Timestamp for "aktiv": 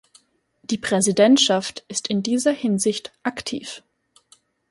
3.21-3.83